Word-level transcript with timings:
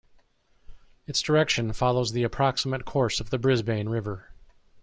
Its 1.05 1.21
direction 1.21 1.71
follows 1.73 2.11
the 2.11 2.23
approximate 2.23 2.85
course 2.85 3.19
of 3.19 3.29
the 3.29 3.37
Brisbane 3.37 3.87
River. 3.87 4.31